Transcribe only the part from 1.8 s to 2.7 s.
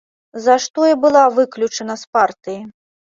з партыі.